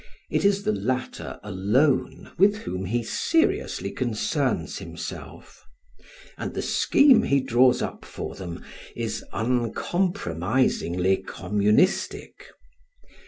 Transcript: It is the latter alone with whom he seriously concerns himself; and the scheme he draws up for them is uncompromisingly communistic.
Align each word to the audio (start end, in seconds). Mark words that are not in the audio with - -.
It 0.31 0.43
is 0.45 0.63
the 0.63 0.71
latter 0.71 1.39
alone 1.43 2.31
with 2.39 2.55
whom 2.57 2.85
he 2.85 3.03
seriously 3.03 3.91
concerns 3.91 4.79
himself; 4.79 5.63
and 6.39 6.55
the 6.55 6.63
scheme 6.63 7.21
he 7.21 7.39
draws 7.39 7.83
up 7.83 8.03
for 8.03 8.33
them 8.33 8.65
is 8.95 9.23
uncompromisingly 9.31 11.17
communistic. 11.17 12.45